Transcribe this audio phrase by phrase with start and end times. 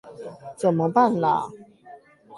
[0.57, 1.47] 怎麼辦啦